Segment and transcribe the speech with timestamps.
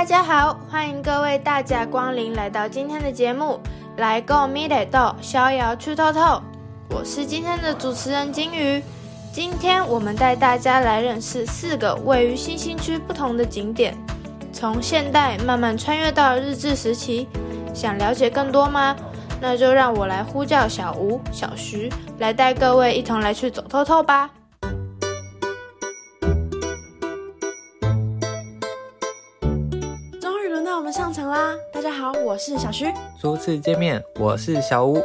[0.00, 3.60] 大家好，欢迎各位大驾光临来到今天的节目，
[3.98, 6.40] 来够咪得豆逍遥去透透。
[6.88, 8.82] 我是今天的主持人金鱼。
[9.30, 13.94] 今天我们带大家来认识四个位于新兴区不同的景点，
[14.54, 17.28] 从现代慢慢穿越到日治时期。
[17.74, 18.96] 想了解更多吗？
[19.38, 24.30] 那就让我来呼叫小吴、小徐来带各位一同来去走透透吧。
[30.80, 31.54] 我们上场啦！
[31.70, 32.90] 大家好，我是小徐。
[33.20, 34.96] 初次见面，我是小吴。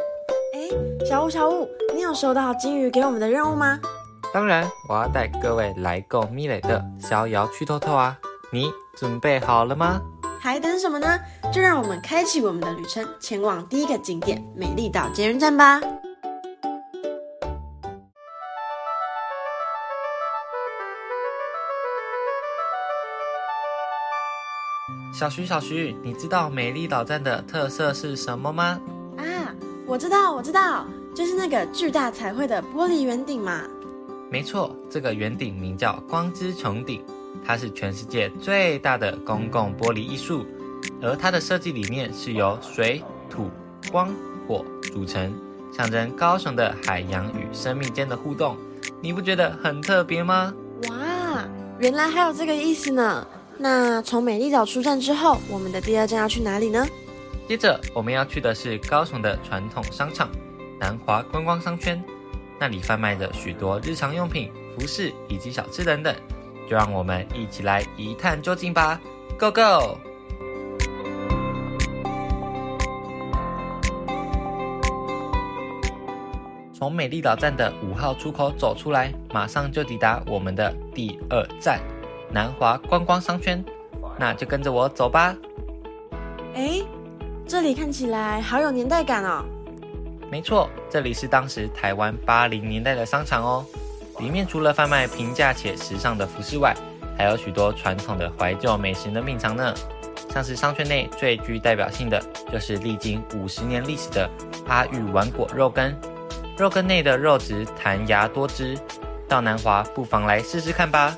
[0.53, 0.69] 哎，
[1.05, 3.77] 小吴，小吴，你有收到金鱼给我们的任务吗？
[4.33, 8.17] 当然，我要带各位来购米蕾的逍遥去透透啊！
[8.53, 10.01] 你准备好了吗？
[10.39, 11.19] 还等什么呢？
[11.51, 15.81] 就让我们开启我们的旅程，前往第一个景点——美丽岛捷运站吧。
[25.17, 28.77] 小徐，小徐，你知道美丽岛站的特色是什么吗？
[29.15, 29.23] 啊，
[29.85, 30.85] 我知道，我知道，
[31.15, 33.61] 就是那个巨大彩绘的玻璃圆顶嘛。
[34.29, 37.01] 没错，这个圆顶名叫光之穹顶，
[37.45, 40.45] 它是全世界最大的公共玻璃艺术，
[41.01, 43.49] 而它的设计理念是由水、土、
[43.89, 44.13] 光、
[44.45, 45.33] 火组成，
[45.71, 48.57] 象征高雄的海洋与生命间的互动。
[48.99, 50.53] 你不觉得很特别吗？
[50.89, 51.47] 哇，
[51.79, 53.25] 原来还有这个意思呢。
[53.57, 56.85] 那从美丽岛出站之后，我们的第二站要去哪里呢？
[57.47, 60.29] 接着我们要去的是高雄的传统商场
[60.79, 62.03] 南华观光商圈，
[62.59, 66.13] 那里贩卖着许多日常用品、服饰以及小吃等等。
[66.69, 68.99] 就让我们一起来一探究竟吧
[69.39, 69.97] ，Go Go！
[76.73, 81.79] 从美丽岛站的五号出口走出来，马上就抵达我们的第二站。
[82.31, 83.63] 南华观光商圈，
[84.17, 85.35] 那就跟着我走吧。
[86.53, 86.81] 哎，
[87.47, 89.43] 这里看起来好有年代感哦。
[90.31, 93.65] 没错，这里是当时台湾八零年代的商场哦。
[94.19, 96.75] 里面除了贩卖平价且时尚的服饰外，
[97.17, 99.73] 还有许多传统的怀旧美食的品尝呢。
[100.33, 102.21] 像是商圈内最具代表性的，
[102.51, 104.29] 就是历经五十年历史的
[104.67, 105.93] 阿玉丸果肉羹。
[106.57, 108.77] 肉羹内的肉质弹牙多汁，
[109.27, 111.15] 到南华不妨来试试看吧。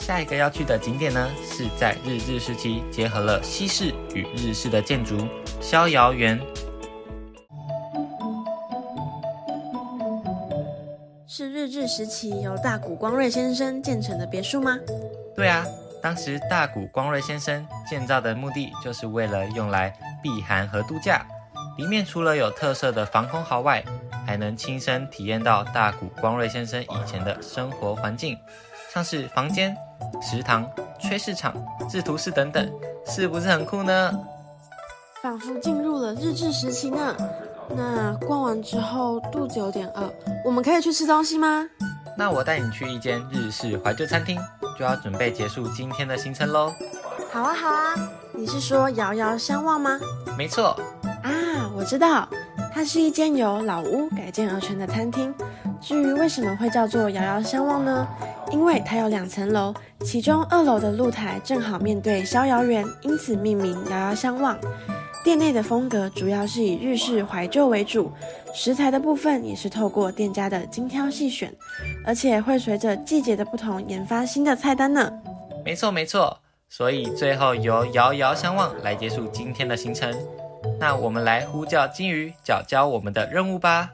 [0.00, 5.28] 下一个要去的景点呢，是在日治时期结合了西式与日式的建筑——
[5.60, 6.40] 逍遥园。
[11.28, 14.76] 是日治时期由大谷光瑞先生建成的别墅吗？
[15.36, 15.64] 对啊，
[16.02, 21.24] 当时大谷光瑞先生建造的目的就是为了用来避寒和度假。
[21.78, 23.84] 里面除了有特色的防空壕外，
[24.26, 28.36] 还能亲身体验到大谷光瑞先生以前的生活环境，
[28.92, 29.76] 像是房间。
[30.22, 30.68] 食堂、
[31.00, 31.54] 炊事场、
[31.88, 32.70] 制图室等等，
[33.06, 34.12] 是不是很酷呢？
[35.22, 37.16] 仿佛进入了日治时期呢。
[37.74, 40.12] 那逛完之后肚子有点饿，
[40.44, 41.66] 我们可以去吃东西吗？
[42.16, 44.38] 那我带你去一间日式怀旧餐厅，
[44.78, 46.74] 就要准备结束今天的行程喽。
[47.32, 47.94] 好啊，好啊。
[48.32, 49.98] 你是说遥遥相望吗？
[50.36, 50.76] 没错。
[51.22, 52.28] 啊，我知道，
[52.72, 55.34] 它是一间由老屋改建而成的餐厅。
[55.80, 58.06] 至于为什么会叫做遥遥相望呢？
[58.52, 64.58] 因为它有两层楼，其中二楼的露台正好面对逍遥园，因此命名遥遥相望。
[65.22, 68.10] 店内的风格主要是以日式怀旧为主，
[68.54, 71.52] 食材的部分也是透过店家的精挑细选，
[72.04, 75.12] 而且会随着季节的不同研发新的菜单呢。
[75.64, 76.38] 没错没错，
[76.68, 80.14] 所以最后由遥遥相望来结束今天的行程。
[80.78, 83.90] 那我们来呼叫金鱼，教教我们的任务吧。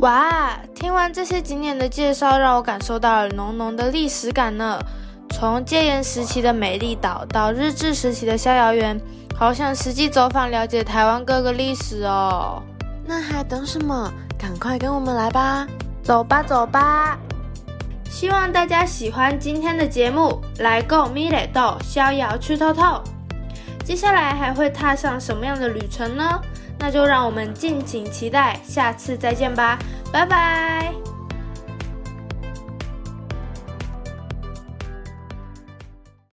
[0.00, 4.78] 哇，听完这些景点的介绍，让我感受到了浓浓的历史感呢。
[5.30, 8.98] 从戒严时期的美丽岛到日治时期的逍遥园，
[9.36, 12.62] 好想实际走访了解台湾各个历史哦。
[13.04, 14.12] 那还等什么？
[14.38, 15.66] 赶快跟我们来吧！
[16.02, 17.18] 走吧，走吧！
[18.08, 23.02] 希望大家喜欢今天的节目，来购米蕾豆逍遥去透透。
[23.90, 26.40] 接下来还会踏上什么样的旅程呢？
[26.78, 29.76] 那就让我们敬请期待，下次再见吧，
[30.12, 30.94] 拜拜。